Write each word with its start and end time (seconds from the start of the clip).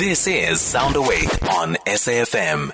This 0.00 0.26
is 0.26 0.62
Sound 0.62 0.96
Awake 0.96 1.42
on 1.52 1.74
SAFM. 1.84 2.72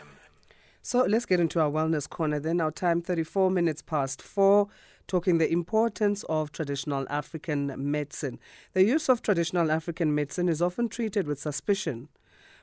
So 0.81 1.03
let's 1.03 1.27
get 1.27 1.41
into 1.41 1.59
our 1.59 1.69
wellness 1.69 2.09
corner 2.09 2.39
then. 2.39 2.61
Our 2.61 2.71
time 2.71 3.03
34 3.03 3.51
minutes 3.51 3.83
past 3.83 4.23
4 4.23 4.69
talking 5.09 5.39
the 5.39 5.51
importance 5.51 6.23
of 6.29 6.53
traditional 6.53 7.05
African 7.11 7.91
medicine. 7.91 8.39
The 8.75 8.85
use 8.85 9.09
of 9.09 9.23
traditional 9.23 9.73
African 9.73 10.15
medicine 10.15 10.49
is 10.49 10.63
often 10.63 10.89
treated 10.89 11.27
with 11.27 11.41
suspicion, 11.41 12.11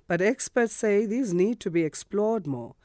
but 0.08 0.22
experts 0.22 0.74
say 0.74 1.06
these 1.06 1.34
need 1.34 1.60
to 1.60 1.70
be 1.70 1.84
explored 1.84 2.48
more. 2.48 2.76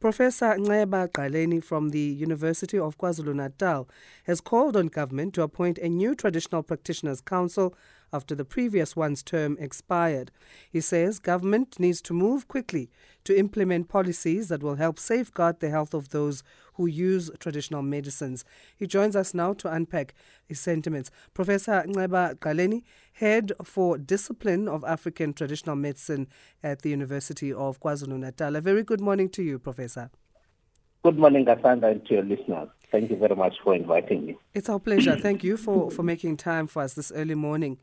Professor 0.00 0.56
Nceba 0.56 1.08
Gqaleni 1.08 1.62
from 1.62 1.90
the 1.90 2.00
University 2.00 2.80
of 2.80 2.98
KwaZulu-Natal 2.98 3.88
has 4.24 4.40
called 4.40 4.76
on 4.76 4.88
government 4.88 5.34
to 5.34 5.42
appoint 5.42 5.78
a 5.78 5.88
new 5.88 6.16
traditional 6.16 6.64
practitioners 6.64 7.20
council 7.20 7.76
after 8.12 8.34
the 8.34 8.44
previous 8.44 8.96
one's 8.96 9.22
term 9.22 9.56
expired. 9.60 10.30
He 10.70 10.80
says 10.80 11.18
government 11.18 11.78
needs 11.78 12.00
to 12.02 12.12
move 12.12 12.48
quickly 12.48 12.90
to 13.24 13.38
implement 13.38 13.88
policies 13.88 14.48
that 14.48 14.62
will 14.62 14.76
help 14.76 14.98
safeguard 14.98 15.60
the 15.60 15.70
health 15.70 15.94
of 15.94 16.08
those 16.10 16.42
who 16.74 16.86
use 16.86 17.30
traditional 17.38 17.82
medicines. 17.82 18.44
He 18.76 18.86
joins 18.86 19.16
us 19.16 19.34
now 19.34 19.52
to 19.54 19.72
unpack 19.72 20.14
his 20.46 20.60
sentiments. 20.60 21.10
Professor 21.34 21.84
Nceba 21.86 22.36
Gqaleni, 22.36 22.84
head 23.14 23.52
for 23.64 23.98
discipline 23.98 24.68
of 24.68 24.84
African 24.84 25.32
traditional 25.34 25.76
medicine 25.76 26.28
at 26.62 26.82
the 26.82 26.90
University 26.90 27.52
of 27.52 27.80
KwaZulu-Natal. 27.80 28.56
A 28.56 28.60
very 28.60 28.82
good 28.82 29.00
morning 29.00 29.28
to 29.30 29.42
you, 29.42 29.58
Professor. 29.58 30.10
Good 31.04 31.18
morning, 31.18 31.44
Asanda, 31.46 31.92
and 31.92 32.06
to 32.06 32.14
your 32.14 32.24
listeners. 32.24 32.68
Thank 32.90 33.10
you 33.10 33.16
very 33.16 33.36
much 33.36 33.56
for 33.62 33.74
inviting 33.74 34.26
me. 34.26 34.38
It's 34.54 34.68
our 34.68 34.78
pleasure. 34.78 35.16
Thank 35.20 35.44
you 35.44 35.56
for, 35.56 35.90
for 35.90 36.02
making 36.02 36.38
time 36.38 36.66
for 36.66 36.82
us 36.82 36.94
this 36.94 37.12
early 37.12 37.34
morning. 37.34 37.78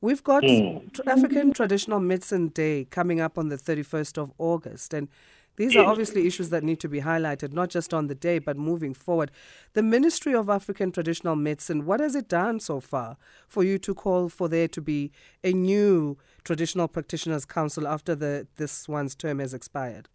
We've 0.00 0.22
got 0.22 0.42
mm. 0.42 1.00
African 1.06 1.52
Traditional 1.52 2.00
Medicine 2.00 2.48
Day 2.48 2.86
coming 2.90 3.20
up 3.20 3.38
on 3.38 3.48
the 3.48 3.56
31st 3.56 4.18
of 4.18 4.32
August, 4.38 4.92
and 4.92 5.08
these 5.56 5.74
are 5.74 5.86
obviously 5.86 6.26
issues 6.26 6.50
that 6.50 6.62
need 6.62 6.80
to 6.80 6.88
be 6.88 7.00
highlighted, 7.00 7.54
not 7.54 7.70
just 7.70 7.94
on 7.94 8.08
the 8.08 8.14
day, 8.14 8.38
but 8.38 8.58
moving 8.58 8.92
forward. 8.92 9.30
The 9.72 9.82
Ministry 9.82 10.34
of 10.34 10.50
African 10.50 10.92
Traditional 10.92 11.34
Medicine, 11.34 11.86
what 11.86 12.00
has 12.00 12.14
it 12.14 12.28
done 12.28 12.60
so 12.60 12.78
far 12.78 13.16
for 13.48 13.64
you 13.64 13.78
to 13.78 13.94
call 13.94 14.28
for 14.28 14.48
there 14.48 14.68
to 14.68 14.82
be 14.82 15.12
a 15.42 15.52
new 15.52 16.18
Traditional 16.44 16.88
Practitioners 16.88 17.46
Council 17.46 17.88
after 17.88 18.14
the 18.14 18.46
this 18.56 18.86
one's 18.86 19.14
term 19.14 19.38
has 19.38 19.54
expired? 19.54 20.08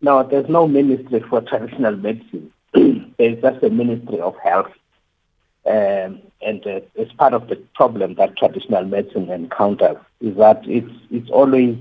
No, 0.00 0.22
there's 0.22 0.48
no 0.48 0.68
Ministry 0.68 1.24
for 1.28 1.40
Traditional 1.40 1.96
Medicine. 1.96 2.52
there's 3.18 3.40
just 3.40 3.62
a 3.62 3.70
Ministry 3.70 4.20
of 4.20 4.36
Health. 4.42 4.72
Um, 5.66 6.20
and 6.42 6.66
uh, 6.66 6.80
it's 6.94 7.12
part 7.14 7.32
of 7.32 7.48
the 7.48 7.56
problem 7.74 8.14
that 8.16 8.36
traditional 8.36 8.84
medicine 8.84 9.30
encounters 9.30 9.96
is 10.20 10.36
that 10.36 10.60
it's 10.66 10.92
it's 11.10 11.30
always 11.30 11.74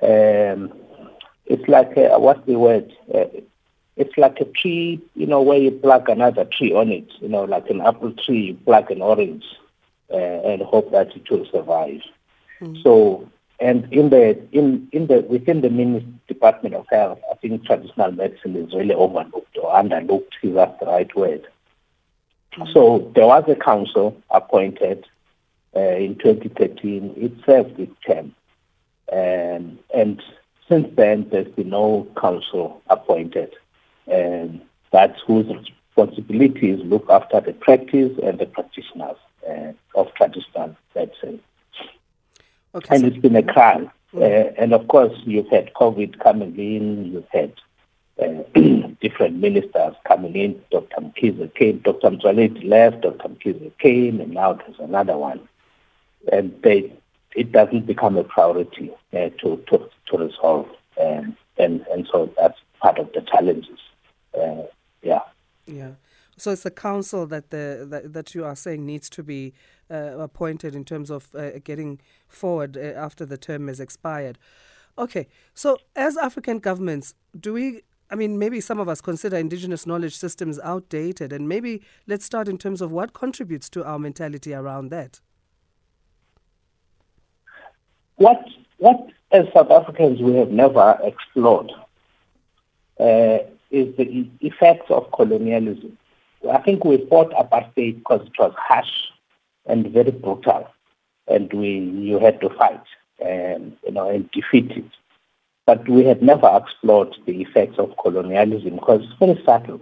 um, 0.00 0.72
it's 1.44 1.68
like 1.68 1.96
a, 1.96 2.18
what's 2.18 2.46
the 2.46 2.54
word? 2.54 2.92
Uh, 3.12 3.24
it's 3.96 4.16
like 4.16 4.40
a 4.40 4.46
tree, 4.46 5.00
you 5.14 5.26
know, 5.26 5.42
where 5.42 5.58
you 5.58 5.70
plug 5.70 6.08
another 6.08 6.46
tree 6.46 6.72
on 6.72 6.90
it, 6.90 7.10
you 7.20 7.28
know, 7.28 7.44
like 7.44 7.68
an 7.68 7.82
apple 7.82 8.12
tree, 8.12 8.46
you 8.46 8.54
plug 8.54 8.90
an 8.90 9.02
orange 9.02 9.44
uh, 10.10 10.16
and 10.16 10.62
hope 10.62 10.90
that 10.92 11.14
it 11.14 11.28
will 11.30 11.44
survive. 11.50 12.00
Mm. 12.60 12.82
So, 12.82 13.28
and 13.60 13.92
in 13.92 14.08
the 14.08 14.38
in 14.52 14.88
in 14.92 15.06
the 15.06 15.20
within 15.20 15.60
the 15.60 15.68
Ministry 15.68 16.12
Department 16.26 16.74
of 16.74 16.86
Health, 16.90 17.18
I 17.30 17.34
think 17.34 17.64
traditional 17.64 18.10
medicine 18.12 18.56
is 18.56 18.74
really 18.74 18.94
overlooked 18.94 19.56
or 19.58 19.70
underlooked. 19.72 20.32
Is 20.42 20.54
that 20.54 20.80
the 20.80 20.86
right 20.86 21.14
word? 21.14 21.46
So 22.72 23.12
there 23.14 23.26
was 23.26 23.44
a 23.48 23.54
council 23.54 24.20
appointed 24.30 25.06
uh, 25.76 25.80
in 25.80 26.16
2013. 26.16 27.14
It 27.16 27.32
served 27.44 27.78
its 27.78 27.94
term, 28.06 28.34
um, 29.12 29.78
and 29.94 30.22
since 30.68 30.88
then 30.96 31.28
there's 31.30 31.52
been 31.54 31.68
no 31.68 32.08
council 32.18 32.80
appointed, 32.88 33.54
and 34.06 34.62
that's 34.90 35.20
whose 35.26 35.46
responsibility 35.46 36.70
is 36.70 36.80
look 36.84 37.08
after 37.10 37.40
the 37.40 37.52
practice 37.52 38.18
and 38.22 38.38
the 38.38 38.46
practitioners 38.46 39.16
uh, 39.48 39.72
of 39.94 40.12
traditional 40.14 40.74
medicine. 40.94 41.40
Okay, 42.74 42.94
and 42.94 43.02
so 43.02 43.06
it's 43.08 43.18
been 43.18 43.36
a 43.36 43.42
crime. 43.42 43.90
Mm. 44.14 44.22
Uh, 44.22 44.52
and 44.58 44.72
of 44.72 44.86
course, 44.88 45.16
you've 45.24 45.48
had 45.48 45.72
COVID 45.74 46.18
coming 46.20 46.56
in, 46.58 47.12
you've 47.12 47.28
had 47.30 47.52
uh, 48.20 48.42
different 49.00 49.36
ministers 49.36 49.94
coming 50.06 50.34
in. 50.36 50.62
Dr. 50.70 50.96
Mkhize 51.00 51.54
came, 51.54 51.78
Dr. 51.78 52.10
Motsoaledi 52.10 52.68
left, 52.68 53.02
Dr. 53.02 53.28
Mkhize 53.28 53.78
came, 53.78 54.20
and 54.20 54.32
now 54.32 54.54
there's 54.54 54.78
another 54.78 55.16
one. 55.16 55.48
And 56.30 56.54
they, 56.62 56.92
it 57.34 57.52
doesn't 57.52 57.86
become 57.86 58.16
a 58.16 58.24
priority 58.24 58.90
uh, 59.12 59.30
to, 59.40 59.62
to, 59.68 59.88
to 60.06 60.18
resolve. 60.18 60.68
Um, 61.00 61.36
and, 61.56 61.84
and 61.92 62.08
so 62.10 62.32
that's 62.36 62.58
part 62.80 62.98
of 62.98 63.12
the 63.12 63.22
challenges. 63.22 63.78
Uh, 64.38 64.62
yeah. 65.02 65.22
Yeah. 65.66 65.92
So 66.40 66.52
it's 66.52 66.62
the 66.62 66.70
council 66.70 67.26
that 67.26 67.50
the 67.50 67.86
that, 67.90 68.14
that 68.14 68.34
you 68.34 68.46
are 68.46 68.56
saying 68.56 68.86
needs 68.86 69.10
to 69.10 69.22
be 69.22 69.52
uh, 69.90 70.18
appointed 70.18 70.74
in 70.74 70.84
terms 70.84 71.10
of 71.10 71.34
uh, 71.34 71.58
getting 71.62 72.00
forward 72.28 72.78
uh, 72.78 72.80
after 72.80 73.26
the 73.26 73.36
term 73.36 73.68
has 73.68 73.78
expired. 73.78 74.38
Okay, 74.96 75.28
so 75.54 75.76
as 75.94 76.16
African 76.16 76.58
governments, 76.58 77.14
do 77.38 77.52
we? 77.52 77.82
I 78.10 78.14
mean, 78.14 78.38
maybe 78.38 78.60
some 78.60 78.80
of 78.80 78.88
us 78.88 79.02
consider 79.02 79.36
indigenous 79.36 79.86
knowledge 79.86 80.16
systems 80.16 80.58
outdated, 80.64 81.30
and 81.30 81.46
maybe 81.46 81.82
let's 82.06 82.24
start 82.24 82.48
in 82.48 82.56
terms 82.56 82.80
of 82.80 82.90
what 82.90 83.12
contributes 83.12 83.68
to 83.70 83.84
our 83.84 83.98
mentality 83.98 84.54
around 84.54 84.88
that. 84.88 85.20
What 88.16 88.42
what 88.78 89.08
as 89.30 89.44
South 89.52 89.70
Africans 89.70 90.22
we 90.22 90.34
have 90.36 90.50
never 90.50 90.98
explored 91.02 91.70
uh, 92.98 93.38
is 93.70 93.94
the 93.96 94.26
effects 94.40 94.90
of 94.90 95.12
colonialism. 95.12 95.98
I 96.48 96.58
think 96.58 96.84
we 96.84 97.06
fought 97.08 97.32
apartheid 97.32 97.98
because 97.98 98.26
it 98.26 98.38
was 98.38 98.54
harsh 98.56 98.90
and 99.66 99.86
very 99.88 100.10
brutal, 100.10 100.68
and 101.28 101.52
we 101.52 101.78
you 101.78 102.18
had 102.18 102.40
to 102.40 102.48
fight 102.50 102.82
and 103.24 103.76
you 103.84 103.92
know 103.92 104.08
and 104.08 104.30
defeat 104.30 104.70
it. 104.70 104.84
But 105.66 105.88
we 105.88 106.04
had 106.04 106.22
never 106.22 106.50
explored 106.54 107.14
the 107.26 107.42
effects 107.42 107.78
of 107.78 107.94
colonialism 108.02 108.76
because 108.76 109.02
it's 109.04 109.18
very 109.18 109.40
subtle. 109.44 109.80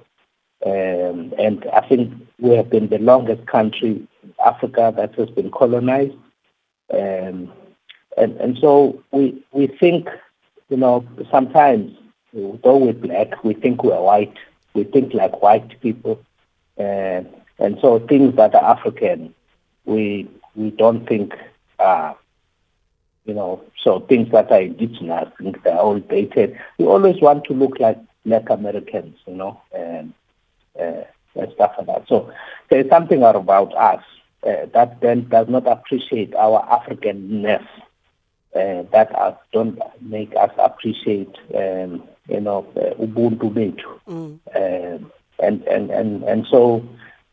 Um, 0.67 1.33
and 1.39 1.65
I 1.73 1.87
think 1.89 2.13
we 2.41 2.51
have 2.57 2.69
been 2.69 2.89
the 2.89 2.99
longest 2.99 3.47
country 3.47 4.07
in 4.23 4.35
Africa 4.45 4.93
that 4.97 5.15
has 5.15 5.31
been 5.31 5.51
colonized. 5.51 6.17
Um, 6.93 7.53
and, 8.17 8.37
and 8.41 8.59
so 8.61 9.03
we, 9.13 9.41
we 9.53 9.69
think, 9.69 10.09
you 10.69 10.77
know, 10.77 11.07
sometimes, 11.31 11.97
though 12.33 12.77
we're 12.77 12.93
black, 12.93 13.45
we 13.45 13.55
think 13.55 13.85
we're 13.85 14.03
white. 14.03 14.35
We 14.75 14.85
think 14.85 15.15
like 15.15 15.43
white 15.43 15.81
people. 15.81 16.21
Uh, 16.79 17.25
and 17.59 17.79
so 17.81 17.99
things 17.99 18.37
that 18.37 18.55
are 18.55 18.77
African, 18.77 19.35
we 19.85 20.29
we 20.55 20.71
don't 20.71 21.07
think 21.07 21.35
are, 21.79 22.17
you 23.25 23.35
know, 23.35 23.63
so 23.83 24.01
things 24.01 24.31
that 24.33 24.51
are 24.51 24.61
indigenous, 24.61 25.29
think 25.41 25.63
they're 25.63 25.79
all 25.79 25.99
dated. 25.99 26.59
We 26.79 26.87
always 26.87 27.21
want 27.21 27.45
to 27.45 27.55
look 27.55 27.79
like 27.79 27.99
black 28.25 28.51
Americans, 28.51 29.17
you 29.27 29.35
know, 29.35 29.61
and, 29.75 30.13
uh, 30.79 31.05
and 31.35 31.53
stuff 31.53 31.73
like 31.79 31.87
that. 31.87 32.09
So 32.09 32.33
there's 32.71 32.89
something 32.89 33.23
about 33.23 33.75
us 33.77 34.03
uh, 34.47 34.67
that 34.73 35.01
then 35.01 35.29
does 35.29 35.49
not 35.49 35.67
appreciate 35.67 36.35
our 36.35 36.63
Africanness. 36.67 37.67
Uh, 38.55 38.83
that 38.93 39.15
us, 39.15 39.37
don't 39.53 39.79
make 40.01 40.35
us 40.35 40.51
appreciate, 40.59 41.37
um, 41.55 42.03
you 42.29 42.41
know, 42.41 42.67
uh, 42.77 42.95
Ubuntu 43.01 43.53
bethu. 43.53 44.01
Mm. 44.09 44.97
Um, 44.97 45.13
and, 45.43 45.63
and, 45.65 45.91
and, 45.91 46.23
and 46.25 46.47
so 46.47 46.87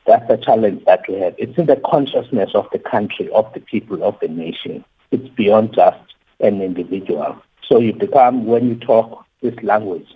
that's 0.05 0.27
the 0.27 0.38
challenge 0.38 0.85
that 0.85 1.07
we 1.07 1.16
have. 1.16 1.35
It's 1.38 1.57
in 1.57 1.66
the 1.66 1.77
consciousness 1.77 2.51
of 2.53 2.67
the 2.71 2.79
country, 2.79 3.29
of 3.31 3.51
the 3.53 3.59
people, 3.59 4.03
of 4.03 4.17
the 4.21 4.27
nation. 4.27 4.85
It's 5.11 5.27
beyond 5.29 5.73
just 5.73 5.99
an 6.40 6.61
individual. 6.61 7.41
So 7.67 7.79
you 7.79 7.93
become, 7.93 8.46
when 8.46 8.67
you 8.67 8.75
talk 8.75 9.25
this 9.41 9.55
language, 9.63 10.07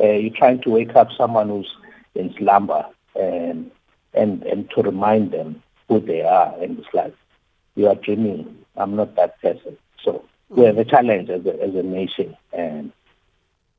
uh, 0.00 0.06
you're 0.06 0.34
trying 0.34 0.62
to 0.62 0.70
wake 0.70 0.94
up 0.96 1.08
someone 1.16 1.48
who's 1.48 1.74
in 2.14 2.34
slumber 2.38 2.86
and, 3.14 3.70
and, 4.14 4.42
and 4.44 4.70
to 4.70 4.82
remind 4.82 5.32
them 5.32 5.62
who 5.88 6.00
they 6.00 6.22
are. 6.22 6.54
And 6.60 6.78
it's 6.78 6.88
like, 6.94 7.14
you 7.74 7.88
are 7.88 7.94
dreaming. 7.94 8.64
I'm 8.76 8.96
not 8.96 9.16
that 9.16 9.40
person. 9.42 9.76
So 10.02 10.24
we 10.48 10.64
have 10.64 10.78
a 10.78 10.84
challenge 10.84 11.28
as 11.28 11.44
a, 11.44 11.62
as 11.62 11.74
a 11.74 11.82
nation 11.82 12.36
and 12.52 12.92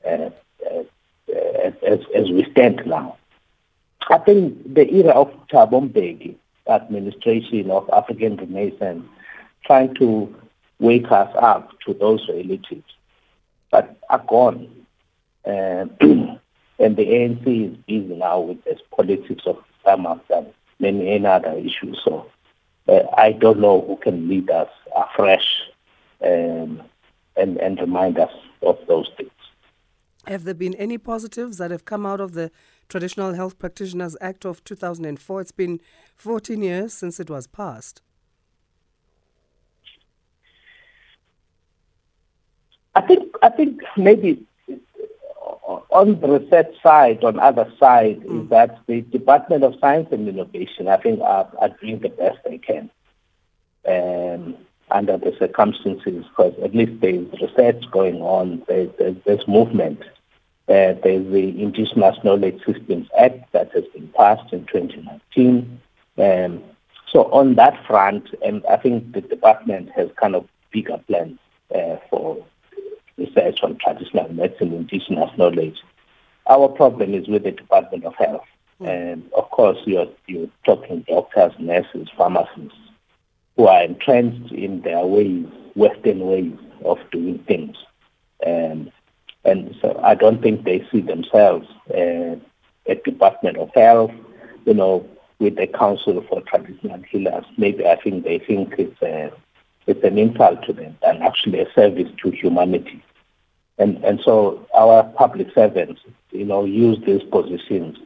uh, 0.05 0.29
uh, 0.69 0.83
as, 1.85 1.99
as 2.15 2.29
we 2.29 2.47
stand 2.51 2.81
now. 2.85 3.17
I 4.09 4.17
think 4.19 4.73
the 4.73 4.89
era 4.93 5.11
of 5.11 5.31
Thabo 5.47 5.89
Mbeki 5.89 6.35
administration 6.69 7.71
of 7.71 7.89
African 7.91 8.37
Renaissance 8.37 9.03
trying 9.65 9.93
to 9.95 10.33
wake 10.79 11.11
us 11.11 11.33
up 11.39 11.71
to 11.85 11.93
those 11.93 12.27
realities, 12.29 12.83
but 13.71 13.97
are 14.09 14.23
gone. 14.27 14.69
Uh, 15.45 15.85
and 16.79 16.95
the 16.95 17.05
ANC 17.05 17.71
is 17.71 17.77
busy 17.87 18.15
now 18.15 18.39
with 18.39 18.63
this 18.63 18.79
politics 18.95 19.43
of 19.45 19.57
Islam 19.79 20.21
and 20.29 20.47
many 20.79 21.25
other 21.25 21.53
issues. 21.53 21.99
So 22.03 22.29
uh, 22.87 23.03
I 23.17 23.31
don't 23.31 23.59
know 23.59 23.81
who 23.81 23.97
can 23.97 24.27
lead 24.27 24.49
us 24.49 24.69
afresh 24.95 25.61
um, 26.23 26.83
and, 27.35 27.57
and 27.57 27.79
remind 27.79 28.19
us 28.19 28.31
of 28.61 28.77
those 28.87 29.09
things. 29.17 29.31
Have 30.27 30.43
there 30.43 30.53
been 30.53 30.75
any 30.75 30.97
positives 30.97 31.57
that 31.57 31.71
have 31.71 31.85
come 31.85 32.05
out 32.05 32.19
of 32.19 32.33
the 32.33 32.51
Traditional 32.89 33.33
Health 33.33 33.59
Practitioners 33.59 34.15
Act 34.21 34.45
of 34.45 34.63
2004? 34.63 35.41
It's 35.41 35.51
been 35.51 35.79
14 36.15 36.61
years 36.61 36.93
since 36.93 37.19
it 37.19 37.29
was 37.29 37.47
passed. 37.47 38.01
I 42.95 43.01
think 43.01 43.35
I 43.43 43.49
think 43.49 43.81
maybe 43.95 44.47
on 45.89 46.19
the 46.19 46.27
research 46.27 46.73
side, 46.81 47.23
on 47.23 47.39
other 47.39 47.71
side, 47.79 48.21
mm. 48.21 48.43
is 48.43 48.49
that 48.49 48.79
the 48.87 49.01
Department 49.01 49.63
of 49.63 49.75
Science 49.79 50.09
and 50.11 50.27
Innovation, 50.27 50.87
I 50.87 50.97
think, 50.97 51.19
are, 51.21 51.49
are 51.59 51.69
doing 51.81 51.99
the 51.99 52.09
best 52.09 52.37
they 52.45 52.57
can 52.57 52.89
um, 53.87 54.55
under 54.91 55.17
the 55.17 55.35
circumstances, 55.37 56.25
because 56.29 56.53
at 56.63 56.73
least 56.73 57.01
there's 57.01 57.27
research 57.41 57.83
going 57.91 58.21
on, 58.21 58.63
there's, 58.67 58.89
there's, 58.97 59.17
there's 59.25 59.47
movement. 59.47 60.01
Uh, 60.69 60.93
there's 61.01 61.31
the 61.31 61.61
Indigenous 61.61 62.17
Knowledge 62.23 62.61
Systems 62.65 63.07
Act 63.17 63.51
that 63.53 63.71
has 63.71 63.85
been 63.93 64.09
passed 64.09 64.51
in 64.51 64.65
2019. 64.65 65.79
Um, 66.17 66.63
so 67.09 67.31
on 67.31 67.55
that 67.55 67.85
front, 67.85 68.27
and 68.45 68.65
I 68.69 68.75
think 68.77 69.13
the 69.13 69.21
department 69.21 69.89
has 69.95 70.09
kind 70.19 70.35
of 70.35 70.45
bigger 70.71 70.97
plans 71.07 71.39
uh, 71.73 71.97
for 72.09 72.45
research 73.17 73.59
on 73.63 73.77
traditional 73.77 74.31
medicine, 74.33 74.73
indigenous 74.73 75.31
knowledge. 75.37 75.77
Our 76.49 76.67
problem 76.67 77.13
is 77.13 77.27
with 77.27 77.43
the 77.43 77.51
Department 77.51 78.05
of 78.05 78.15
Health. 78.15 78.45
And 78.79 79.29
of 79.33 79.49
course, 79.49 79.77
you're, 79.85 80.07
you're 80.27 80.49
talking 80.65 81.03
doctors, 81.07 81.53
nurses, 81.57 82.09
pharmacists, 82.15 82.77
who 83.55 83.67
are 83.67 83.83
entrenched 83.83 84.51
in 84.51 84.81
their 84.81 85.05
ways, 85.05 85.47
Western 85.75 86.19
ways 86.19 86.53
of 86.85 86.99
doing 87.11 87.39
things. 87.47 87.75
Um, 88.45 88.91
and 89.47 89.75
so 89.81 89.99
I 90.03 90.13
don't 90.13 90.41
think 90.41 90.65
they 90.65 90.85
see 90.91 91.01
themselves 91.01 91.67
uh, 91.95 92.35
at 92.89 93.03
Department 93.05 93.57
of 93.57 93.69
Health, 93.73 94.11
you 94.65 94.73
know, 94.73 95.07
with 95.39 95.55
the 95.55 95.67
Council 95.67 96.23
for 96.27 96.41
Traditional 96.41 97.01
Healers. 97.09 97.45
Maybe 97.57 97.87
I 97.87 97.95
think 97.95 98.25
they 98.25 98.39
think 98.39 98.75
it's 98.77 99.01
a 99.01 99.31
it's 99.87 100.03
an 100.03 100.17
insult 100.17 100.63
to 100.65 100.73
them 100.73 100.97
and 101.01 101.23
actually 101.23 101.61
a 101.61 101.71
service 101.73 102.11
to 102.21 102.31
humanity. 102.31 103.01
And 103.77 104.03
and 104.03 104.19
so 104.19 104.67
our 104.75 105.03
public 105.03 105.47
servants, 105.55 106.01
you 106.31 106.43
know, 106.43 106.65
use 106.65 106.97
these 107.05 107.23
positions 107.23 107.97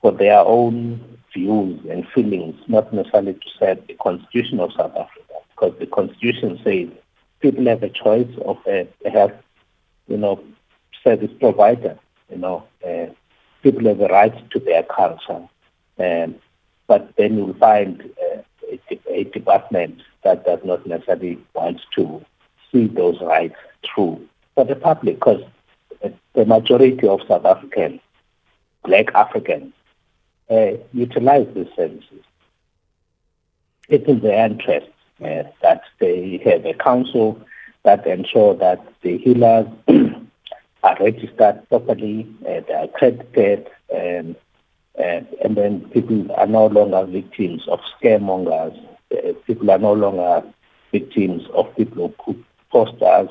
for 0.00 0.12
their 0.12 0.38
own 0.38 1.18
views 1.34 1.80
and 1.90 2.06
feelings, 2.14 2.54
not 2.68 2.92
necessarily 2.92 3.34
to 3.34 3.48
serve 3.58 3.84
the 3.88 3.94
Constitution 3.94 4.60
of 4.60 4.72
South 4.74 4.96
Africa, 4.96 5.34
because 5.50 5.76
the 5.80 5.86
Constitution 5.86 6.60
says 6.62 6.88
people 7.40 7.66
have 7.66 7.82
a 7.82 7.88
choice 7.88 8.32
of 8.44 8.58
a, 8.66 8.86
a 9.04 9.10
health, 9.10 9.32
you 10.06 10.16
know, 10.16 10.40
service 11.02 11.30
provider. 11.40 11.98
You 12.30 12.38
know, 12.38 12.64
uh, 12.86 13.06
people 13.62 13.86
have 13.88 14.00
a 14.00 14.08
right 14.08 14.50
to 14.50 14.58
their 14.58 14.82
culture, 14.82 15.48
um, 15.98 16.34
but 16.86 17.14
then 17.16 17.36
you'll 17.36 17.54
find 17.54 18.10
uh, 18.22 18.42
a, 18.90 19.00
a 19.08 19.24
department 19.24 20.00
that 20.24 20.44
does 20.44 20.60
not 20.64 20.86
necessarily 20.86 21.38
want 21.54 21.80
to 21.96 22.24
see 22.70 22.86
those 22.86 23.20
rights 23.20 23.56
through 23.82 24.20
for 24.54 24.64
the 24.64 24.76
public 24.76 25.16
because 25.16 25.42
the 26.34 26.44
majority 26.44 27.06
of 27.08 27.20
South 27.26 27.44
Africans, 27.44 28.00
black 28.84 29.06
Africans, 29.14 29.72
uh, 30.50 30.72
utilize 30.92 31.46
these 31.54 31.68
services. 31.76 32.22
It's 33.88 34.06
in 34.06 34.20
their 34.20 34.46
interest 34.46 34.88
uh, 35.22 35.44
that 35.62 35.82
they 35.98 36.40
have 36.44 36.64
a 36.64 36.74
council 36.74 37.40
that 37.84 38.06
ensure 38.06 38.54
that 38.54 38.84
the 39.02 39.18
healers 39.18 39.66
are 40.82 40.96
registered 41.00 41.68
properly, 41.68 42.26
uh, 42.42 42.60
they 42.66 42.74
are 42.74 42.84
accredited, 42.84 43.68
and, 43.94 44.36
uh, 44.98 45.20
and 45.42 45.56
then 45.56 45.88
people 45.90 46.30
are 46.32 46.46
no 46.46 46.66
longer 46.66 47.04
victims 47.04 47.66
of 47.68 47.80
scaremongers 48.00 48.78
uh, 49.12 49.32
people 49.46 49.70
are 49.70 49.78
no 49.78 49.92
longer 49.92 50.42
victims 50.92 51.44
of 51.54 51.74
people 51.76 52.14
who 52.24 52.36
put 52.70 53.02
us 53.02 53.30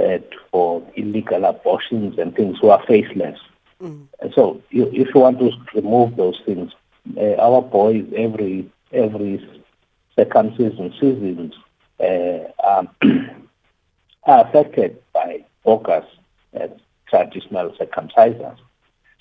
uh, 0.00 0.18
for 0.50 0.82
illegal 0.94 1.44
abortions 1.44 2.18
and 2.18 2.34
things 2.34 2.58
who 2.60 2.68
are 2.68 2.84
faceless. 2.86 3.38
Mm. 3.80 4.08
So, 4.34 4.62
you, 4.70 4.90
if 4.92 5.14
you 5.14 5.20
want 5.20 5.38
to 5.38 5.52
remove 5.74 6.16
those 6.16 6.40
things, 6.44 6.72
uh, 7.16 7.34
our 7.34 7.62
boys 7.62 8.04
every 8.16 8.70
every 8.92 9.62
circumcision 10.16 10.92
seasons 11.00 11.54
uh, 12.00 12.66
um, 12.66 12.88
are 14.24 14.46
affected 14.46 15.00
by 15.12 15.44
bogus 15.64 16.04
uh, 16.54 16.68
traditional 17.08 17.70
circumcisers. 17.72 18.58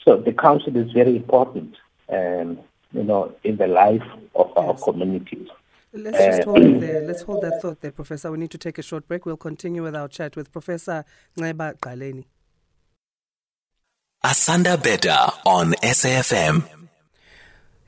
So 0.03 0.17
the 0.17 0.33
council 0.33 0.75
is 0.77 0.91
very 0.91 1.15
important, 1.15 1.75
um, 2.09 2.59
you 2.91 3.03
know, 3.03 3.33
in 3.43 3.57
the 3.57 3.67
life 3.67 4.03
of 4.35 4.51
yes. 4.55 4.57
our 4.57 4.73
communities. 4.77 5.47
Let's 5.93 6.17
just 6.17 6.43
hold 6.43 6.63
it 6.63 6.81
there. 6.81 7.01
Let's 7.07 7.21
hold 7.23 7.43
that 7.43 7.61
thought 7.61 7.81
there, 7.81 7.91
Professor. 7.91 8.31
We 8.31 8.37
need 8.37 8.51
to 8.51 8.57
take 8.57 8.77
a 8.77 8.81
short 8.83 9.07
break. 9.07 9.25
We'll 9.25 9.37
continue 9.37 9.81
with 9.81 9.95
our 9.95 10.07
chat 10.07 10.35
with 10.35 10.51
Professor 10.51 11.05
Nceba 11.37 11.79
Gqaleni. 11.79 12.25
Asanda 14.23 14.81
Beda 14.81 15.33
on 15.45 15.73
SAFM. 15.83 16.63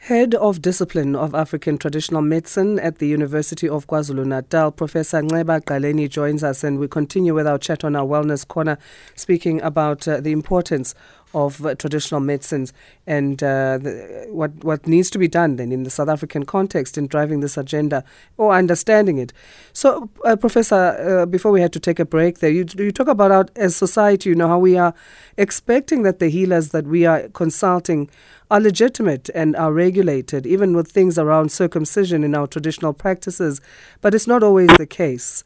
Head 0.07 0.35
of 0.35 0.61
Discipline 0.61 1.17
of 1.17 1.35
African 1.35 1.77
Traditional 1.77 2.21
Medicine 2.21 2.79
at 2.79 2.99
the 2.99 3.07
University 3.09 3.67
of 3.67 3.87
KwaZulu 3.87 4.25
Natal, 4.25 4.71
Professor 4.71 5.21
Nceba 5.21 5.59
Gqaleni 5.59 6.09
joins 6.09 6.45
us, 6.45 6.63
and 6.63 6.79
we 6.79 6.87
continue 6.87 7.33
with 7.33 7.45
our 7.45 7.57
chat 7.57 7.83
on 7.83 7.93
our 7.93 8.05
Wellness 8.05 8.47
Corner, 8.47 8.77
speaking 9.15 9.61
about 9.61 10.07
uh, 10.07 10.21
the 10.21 10.31
importance 10.31 10.95
of 11.43 11.65
uh, 11.65 11.75
traditional 11.75 12.21
medicines 12.31 12.73
and 13.05 13.43
uh, 13.43 13.77
the, 13.77 14.27
what 14.39 14.51
what 14.63 14.87
needs 14.87 15.09
to 15.11 15.19
be 15.19 15.27
done 15.39 15.51
then 15.57 15.71
in 15.71 15.83
the 15.83 15.89
South 15.89 16.09
African 16.15 16.43
context 16.45 16.97
in 16.97 17.07
driving 17.07 17.41
this 17.41 17.57
agenda 17.57 18.03
or 18.37 18.53
understanding 18.53 19.17
it. 19.19 19.31
So, 19.73 20.09
uh, 20.25 20.35
Professor, 20.35 20.75
uh, 20.75 21.25
before 21.25 21.51
we 21.51 21.61
had 21.61 21.73
to 21.73 21.79
take 21.79 21.99
a 21.99 22.05
break, 22.05 22.39
there 22.39 22.49
you, 22.49 22.65
you 22.77 22.91
talk 22.91 23.07
about 23.07 23.31
our, 23.31 23.45
as 23.55 23.75
society, 23.75 24.29
you 24.29 24.35
know 24.35 24.47
how 24.47 24.59
we 24.69 24.77
are 24.77 24.93
expecting 25.37 26.03
that 26.03 26.19
the 26.19 26.29
healers 26.29 26.69
that 26.69 26.85
we 26.85 27.05
are 27.05 27.29
consulting 27.33 28.09
are 28.49 28.61
legitimate 28.61 29.29
and 29.35 29.55
are 29.55 29.73
regulated, 29.73 30.45
even 30.45 30.75
with 30.75 30.87
things 30.91 31.17
around 31.17 31.51
circumcision 31.51 32.23
in 32.23 32.33
our 32.33 32.47
traditional 32.47 32.93
practices, 32.93 33.61
but 34.01 34.13
it's 34.15 34.27
not 34.27 34.41
always 34.43 34.69
the 34.77 34.87
case. 34.87 35.43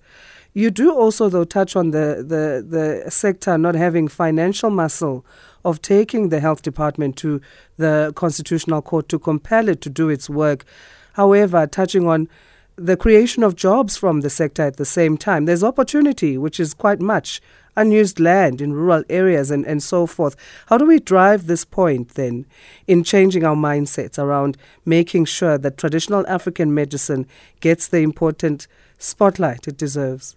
You 0.53 0.69
do 0.69 0.94
also, 0.94 1.30
though, 1.30 1.45
touch 1.45 1.77
on 1.77 1.92
the, 1.92 2.25
the, 2.27 2.65
the 2.68 3.09
sector 3.09 3.57
not 3.57 3.75
having 3.75 4.09
financial 4.09 4.69
muscle 4.69 5.25
of 5.64 5.81
taking 5.81 6.28
the 6.28 6.42
health 6.42 6.61
department 6.61 7.16
to 7.18 7.40
the 7.78 8.11
Constitutional 8.16 8.81
Court 8.81 9.07
to 9.09 9.19
compel 9.19 9.69
it 9.69 9.80
to 9.81 9.90
do 9.90 10.09
its 10.09 10.30
work. 10.30 10.66
However, 11.14 11.66
touching 11.68 12.06
on 12.06 12.28
the 12.75 12.97
creation 12.97 13.44
of 13.44 13.56
jobs 13.56 13.95
from 13.95 14.21
the 14.21 14.30
sector 14.30 14.64
at 14.64 14.75
the 14.75 14.85
same 14.85 15.18
time, 15.18 15.45
there's 15.45 15.64
opportunity, 15.64 16.37
which 16.37 16.59
is 16.59 16.73
quite 16.73 16.99
much 16.99 17.42
unused 17.78 18.19
land 18.19 18.59
in 18.59 18.73
rural 18.73 19.04
areas 19.09 19.52
and, 19.52 19.66
and 19.66 19.81
so 19.81 20.06
forth. 20.06 20.35
How 20.66 20.78
do 20.78 20.85
we 20.85 20.99
drive 20.99 21.47
this 21.47 21.64
point 21.64 22.16
then 22.16 22.45
in 22.87 23.06
changing 23.06 23.45
our 23.45 23.56
mindsets 23.56 24.19
around 24.19 24.57
making 24.83 25.25
sure 25.25 25.57
that 25.57 25.78
traditional 25.78 26.28
African 26.28 26.73
medicine 26.73 27.25
gets 27.61 27.87
the 27.87 27.99
important 27.99 28.68
spotlight 28.97 29.69
it 29.69 29.78
deserves? 29.78 30.35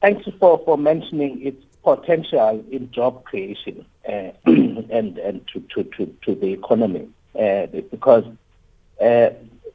Thank 0.00 0.26
you 0.26 0.32
for, 0.38 0.58
for 0.64 0.76
mentioning 0.78 1.44
its 1.44 1.62
potential 1.82 2.64
in 2.70 2.90
job 2.90 3.24
creation 3.24 3.86
uh, 4.08 4.30
and, 4.46 5.18
and 5.18 5.46
to, 5.52 5.60
to, 5.74 5.84
to, 5.84 6.06
to 6.22 6.34
the 6.34 6.52
economy 6.52 7.08
uh, 7.38 7.66
because 7.66 8.24
uh, 9.00 9.30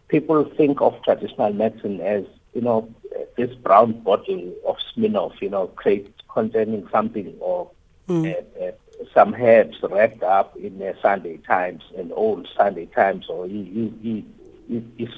people 0.07 0.43
think 0.57 0.81
of 0.81 1.01
traditional 1.03 1.53
medicine 1.53 2.01
as, 2.01 2.25
you 2.53 2.61
know, 2.61 2.93
this 3.37 3.53
brown 3.55 3.93
bottle 4.01 4.53
of 4.65 4.77
Smirnoff, 4.93 5.41
you 5.41 5.49
know, 5.49 5.67
crate 5.67 6.13
containing 6.33 6.87
something 6.91 7.33
or 7.39 7.69
mm. 8.07 8.73
some 9.13 9.33
herbs 9.33 9.77
wrapped 9.81 10.23
up 10.23 10.55
in 10.57 10.81
uh, 10.81 10.93
Sunday 11.01 11.37
Times, 11.37 11.83
an 11.97 12.11
old 12.13 12.47
Sunday 12.57 12.87
Times, 12.87 13.27
or 13.29 13.47
you, 13.47 13.93
you, 14.01 14.23
you, 14.67 14.85
you, 14.97 15.09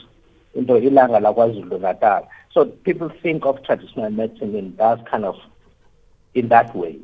into 0.55 0.73
ilanga 0.73 1.19
lakwazulu 1.19 1.79
natal 1.79 2.27
so 2.53 2.65
people 2.65 3.09
think 3.21 3.45
of 3.45 3.63
traditional 3.63 4.09
medicine 4.11 4.55
in 4.55 4.75
that 4.77 5.05
kind 5.09 5.25
of 5.25 5.37
in 6.33 6.49
that 6.49 6.75
way. 6.75 6.99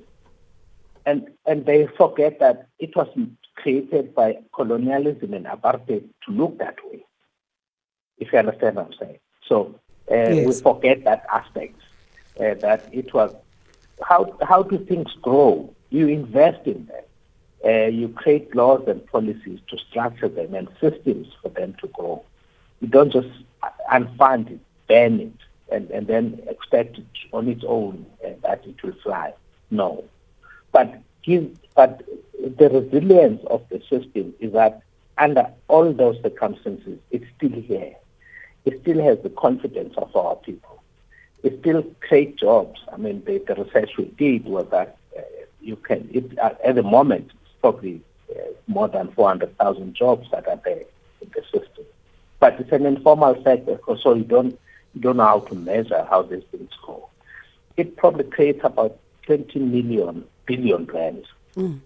And, 1.06 1.28
and 1.46 1.66
they 1.66 1.88
forget 1.88 2.40
that 2.40 2.68
it 2.78 2.96
was 2.96 3.08
created 3.56 4.14
by 4.14 4.38
colonialism 4.54 5.34
and 5.34 5.46
apartheid 5.46 6.04
to 6.26 6.32
look 6.32 6.60
that 6.60 6.76
way, 6.86 7.04
if 8.18 8.32
you 8.32 8.40
understand 8.40 8.76
what 8.76 8.88
I'm 8.88 8.94
saying. 8.94 9.20
So 9.48 9.76
uh, 10.12 10.16
yes. 10.16 10.48
we 10.48 10.54
forget 10.54 11.04
that 11.06 11.26
aspect, 11.34 11.76
uh, 12.40 12.54
that 12.56 12.88
it 12.92 13.14
was, 13.14 13.34
how, 14.04 14.38
how 14.44 14.64
do 14.64 14.78
things 14.78 15.12
grow? 15.22 15.74
You 15.90 16.08
invest 16.08 16.68
in 16.68 16.86
them. 16.86 17.04
Uh, 17.66 17.88
you 17.88 18.10
create 18.10 18.56
laws 18.56 18.84
and 18.88 19.06
policies 19.08 19.60
to 19.70 19.78
structure 19.78 20.30
them 20.30 20.54
and 20.54 20.70
systems 20.80 21.28
for 21.42 21.50
them 21.50 21.76
to 21.82 21.88
grow. 21.88 22.24
You 22.82 22.88
don't 22.88 23.12
just 23.12 23.28
unfund 23.92 24.52
it, 24.52 24.60
ban 24.90 25.20
it, 25.22 25.34
and, 25.72 25.90
and 25.92 26.08
then 26.08 26.42
expect 26.48 26.98
it 26.98 27.06
on 27.32 27.48
its 27.48 27.64
own 27.66 28.06
uh, 28.26 28.32
that 28.42 28.66
it 28.66 28.82
will 28.84 28.96
fly. 29.02 29.34
No. 29.72 30.04
But, 30.74 31.00
give, 31.24 31.58
but 31.76 32.02
the 32.58 32.70
resilience 32.70 33.42
of 33.50 33.64
the 33.70 33.80
system 33.90 34.34
is 34.40 34.52
that 34.54 34.82
under 35.18 35.50
all 35.68 35.94
those 35.94 36.22
circumstances, 36.22 37.00
it's 37.12 37.26
still 37.38 37.62
here. 37.62 37.96
It 38.66 38.82
still 38.82 39.02
has 39.04 39.20
the 39.24 39.30
confidence 39.30 39.94
of 39.98 40.14
our 40.16 40.36
people. 40.36 40.82
It 41.44 41.60
still 41.62 41.84
creates 42.02 42.42
jobs. 42.42 42.80
I 42.92 42.98
mean, 42.98 43.24
the, 43.26 43.38
the 43.48 43.64
research 43.64 43.92
we 43.98 44.06
did 44.06 44.46
was 44.46 44.68
that 44.72 44.98
uh, 45.18 45.22
you 45.62 45.76
can, 45.76 46.10
it, 46.12 46.38
at 46.38 46.76
the 46.76 46.84
moment, 46.84 47.32
probably 47.62 48.02
uh, 48.32 48.40
more 48.68 48.88
than 48.88 49.12
400,000 49.12 49.94
jobs 49.94 50.28
that 50.32 50.48
are 50.48 50.60
there 50.64 50.84
in 51.22 51.32
the 51.34 51.42
system. 51.44 51.86
But 52.40 52.60
it's 52.60 52.72
an 52.72 52.86
informal 52.86 53.42
sector, 53.44 53.80
so 54.02 54.14
you 54.14 54.24
don't 54.24 54.60
you 54.94 55.02
don't 55.02 55.18
know 55.18 55.26
how 55.26 55.40
to 55.40 55.56
measure 55.56 56.06
how 56.10 56.24
these 56.24 56.44
things 56.52 56.72
go. 56.86 57.10
It 57.78 57.96
probably 57.98 58.26
creates 58.26 58.62
about 58.64 59.00
20 59.24 59.60
million 59.60 60.26
billion 60.46 60.86
rands 60.86 61.28
mm. 61.56 61.80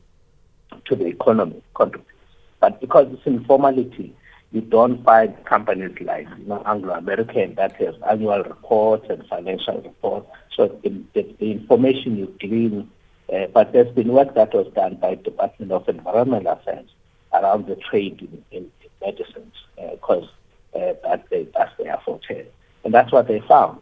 to 0.86 0.96
the 0.96 1.06
economy. 1.06 1.62
But 1.78 2.80
because 2.80 3.08
it's 3.12 3.28
informality, 3.28 4.16
you 4.54 4.62
don't 4.62 5.04
find 5.04 5.36
companies 5.46 5.98
like 6.00 6.28
you 6.38 6.46
know, 6.46 6.64
Anglo-American 6.66 7.56
that 7.56 7.76
have 7.78 7.96
annual 8.04 8.44
reports 8.44 9.08
and 9.10 9.26
financial 9.28 9.82
reports. 9.82 10.28
So 10.56 10.68
the, 10.84 10.90
the, 11.14 11.36
the 11.40 11.52
information 11.52 12.18
you 12.18 12.34
glean, 12.40 12.90
uh, 13.34 13.48
but 13.54 13.74
there's 13.74 13.94
been 13.94 14.10
work 14.14 14.36
that 14.36 14.54
was 14.54 14.72
done 14.74 14.96
by 14.96 15.16
the 15.16 15.24
Department 15.24 15.72
of 15.72 15.90
Environmental 15.90 16.54
Affairs 16.54 16.88
around 17.34 17.66
the 17.66 17.76
trade 17.76 18.22
in, 18.22 18.46
in, 18.58 18.72
in 18.82 18.90
medicines, 19.02 19.56
because 19.76 20.30
uh, 20.76 20.78
uh, 20.78 20.94
that 21.04 21.30
they, 21.30 21.48
that's 21.56 21.76
their 21.78 21.98
forte. 22.06 22.46
And 22.84 22.94
that's 22.94 23.12
what 23.12 23.28
they 23.28 23.40
found. 23.42 23.80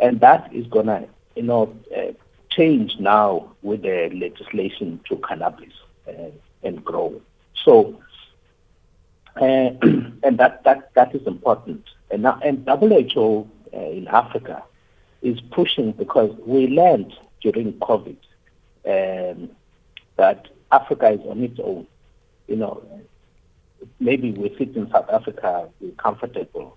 And 0.00 0.20
that 0.20 0.52
is 0.54 0.66
going 0.66 0.86
to, 0.86 1.06
you 1.36 1.42
know, 1.42 1.74
uh, 1.96 2.12
change 2.50 2.96
now 2.98 3.52
with 3.62 3.82
the 3.82 4.10
legislation 4.14 5.00
to 5.08 5.16
cannabis 5.16 5.72
uh, 6.08 6.30
and 6.62 6.84
grow. 6.84 7.20
So, 7.64 8.00
uh, 9.36 9.44
and 9.82 10.38
that, 10.38 10.64
that, 10.64 10.94
that 10.94 11.14
is 11.14 11.26
important. 11.26 11.84
And, 12.10 12.22
now, 12.22 12.40
and 12.42 12.66
WHO 12.66 13.48
uh, 13.74 13.76
in 13.78 14.08
Africa 14.08 14.62
is 15.22 15.40
pushing 15.40 15.92
because 15.92 16.34
we 16.46 16.68
learned 16.68 17.12
during 17.40 17.74
COVID 17.74 18.16
um, 18.86 19.50
that 20.16 20.48
Africa 20.72 21.10
is 21.10 21.20
on 21.28 21.42
its 21.42 21.58
own. 21.62 21.86
You 22.46 22.56
know, 22.56 22.82
maybe 24.00 24.32
we 24.32 24.54
sit 24.56 24.74
in 24.76 24.90
South 24.90 25.08
Africa, 25.10 25.68
we're 25.80 25.92
comfortable, 25.92 26.76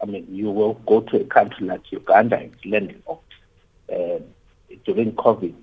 I 0.00 0.06
mean, 0.06 0.26
you 0.30 0.50
will 0.50 0.74
go 0.86 1.00
to 1.00 1.20
a 1.20 1.24
country 1.24 1.66
like 1.66 1.90
Uganda, 1.90 2.40
it's 2.40 2.64
landlocked. 2.64 3.24
Uh, 3.92 4.20
during 4.84 5.12
COVID, 5.12 5.54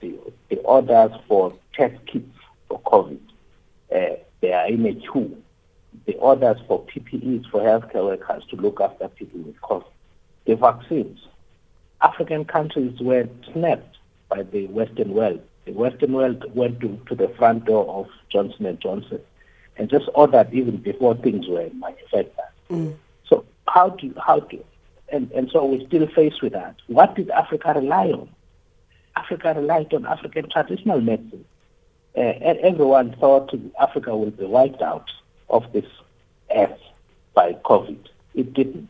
the, 0.00 0.18
the 0.48 0.56
orders 0.58 1.12
for 1.28 1.52
test 1.74 1.94
kits 2.06 2.26
for 2.68 2.80
COVID, 2.80 3.20
uh, 3.94 4.16
they 4.40 4.52
are 4.52 4.66
in 4.66 4.86
a 4.86 4.94
queue. 4.94 5.42
The 6.06 6.14
orders 6.14 6.58
for 6.66 6.84
PPEs 6.84 7.48
for 7.50 7.60
healthcare 7.60 8.04
workers 8.04 8.44
to 8.50 8.56
look 8.56 8.80
after 8.80 9.08
people 9.08 9.40
with 9.40 9.60
COVID. 9.60 9.84
The 10.46 10.56
vaccines. 10.56 11.20
African 12.02 12.44
countries 12.44 12.98
were 13.00 13.28
snapped 13.52 13.96
by 14.28 14.42
the 14.42 14.66
Western 14.66 15.14
world. 15.14 15.40
The 15.64 15.72
Western 15.72 16.12
world 16.12 16.44
went 16.54 16.80
to, 16.80 17.00
to 17.08 17.14
the 17.14 17.28
front 17.36 17.64
door 17.64 17.88
of 17.88 18.08
Johnson 18.30 18.78
& 18.80 18.82
Johnson 18.82 19.20
and 19.76 19.88
just 19.88 20.08
ordered 20.14 20.52
even 20.52 20.76
before 20.76 21.16
things 21.16 21.46
were 21.48 21.68
manufactured. 21.74 22.32
Mm. 22.70 22.94
How 23.68 23.90
do 23.90 24.14
how 24.24 24.40
do 24.40 24.64
and, 25.08 25.30
and 25.32 25.50
so 25.50 25.64
we're 25.64 25.86
still 25.86 26.06
faced 26.08 26.42
with 26.42 26.52
that. 26.52 26.76
What 26.88 27.14
did 27.14 27.30
Africa 27.30 27.74
rely 27.76 28.06
on? 28.06 28.28
Africa 29.14 29.54
relied 29.56 29.94
on 29.94 30.06
African 30.06 30.48
traditional 30.50 31.00
medicine. 31.00 31.44
Uh, 32.16 32.20
and 32.20 32.58
everyone 32.60 33.14
thought 33.20 33.52
Africa 33.80 34.16
will 34.16 34.30
be 34.30 34.44
wiped 34.44 34.82
out 34.82 35.10
of 35.48 35.70
this 35.72 35.84
earth 36.54 36.80
by 37.34 37.52
COVID. 37.64 37.98
It 38.34 38.54
didn't. 38.54 38.88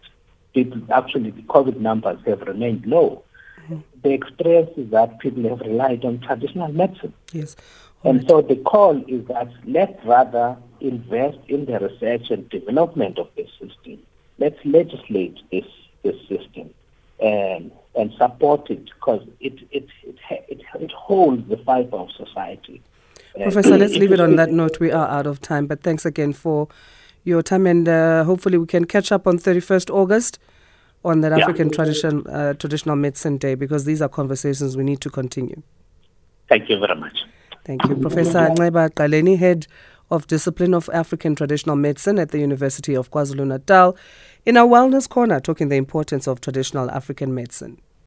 It, 0.54 0.72
actually, 0.90 1.30
the 1.30 1.42
COVID 1.42 1.78
numbers 1.78 2.18
have 2.26 2.40
remained 2.42 2.86
low. 2.86 3.22
Mm-hmm. 3.62 3.80
The 4.02 4.12
experience 4.12 4.70
is 4.76 4.90
that 4.90 5.18
people 5.18 5.46
have 5.48 5.60
relied 5.60 6.04
on 6.04 6.20
traditional 6.20 6.72
medicine. 6.72 7.12
Yes. 7.32 7.56
and 8.04 8.18
right. 8.18 8.28
so 8.28 8.40
the 8.40 8.56
call 8.56 9.04
is 9.06 9.26
that 9.26 9.50
let's 9.66 10.02
rather 10.04 10.56
invest 10.80 11.38
in 11.48 11.66
the 11.66 11.78
research 11.78 12.30
and 12.30 12.48
development 12.48 13.18
of 13.18 13.28
this 13.36 13.50
system. 13.60 13.98
Let's 14.38 14.58
legislate 14.64 15.38
this, 15.50 15.64
this 16.02 16.16
system 16.28 16.70
and, 17.20 17.70
and 17.94 18.12
support 18.18 18.70
it 18.70 18.84
because 18.84 19.26
it, 19.40 19.54
it, 19.70 19.86
it, 20.02 20.16
it, 20.48 20.60
it 20.80 20.92
holds 20.92 21.48
the 21.48 21.56
fiber 21.58 21.96
of 21.96 22.10
society. 22.12 22.82
Professor, 23.34 23.74
uh, 23.74 23.78
let's 23.78 23.94
leave 23.94 24.12
it 24.12 24.20
on 24.20 24.36
that 24.36 24.50
note. 24.50 24.80
We 24.80 24.90
are 24.90 25.08
out 25.08 25.26
of 25.26 25.40
time, 25.40 25.66
but 25.66 25.82
thanks 25.82 26.06
again 26.06 26.32
for 26.32 26.68
your 27.24 27.42
time, 27.42 27.66
and 27.66 27.88
uh, 27.88 28.24
hopefully 28.24 28.56
we 28.56 28.66
can 28.66 28.84
catch 28.86 29.12
up 29.12 29.26
on 29.26 29.38
31st 29.38 29.90
August 29.90 30.38
on 31.04 31.20
that 31.20 31.32
African 31.32 31.70
tradition, 31.70 32.26
uh, 32.26 32.54
traditional 32.54 32.96
medicine 32.96 33.36
day 33.36 33.54
because 33.54 33.84
these 33.84 34.02
are 34.02 34.08
conversations 34.08 34.76
we 34.76 34.84
need 34.84 35.00
to 35.00 35.10
continue. 35.10 35.62
Thank 36.48 36.68
you 36.68 36.78
very 36.78 36.98
much. 36.98 37.24
Thank 37.64 37.84
you. 37.84 37.96
Professor 37.96 38.48
Nceba 38.50 38.90
Gqaleni, 38.90 39.38
Head 39.38 39.66
of 40.10 40.26
Discipline 40.26 40.74
of 40.74 40.88
African 40.92 41.34
Traditional 41.34 41.76
Medicine 41.76 42.18
at 42.18 42.30
the 42.30 42.38
University 42.38 42.94
of 42.94 43.10
KwaZulu-Natal 43.10 43.96
in 44.44 44.56
our 44.56 44.66
Wellness 44.66 45.08
Corner, 45.08 45.40
talking 45.40 45.68
the 45.68 45.76
importance 45.76 46.26
of 46.26 46.40
traditional 46.40 46.90
African 46.90 47.34
medicine. 47.34 47.80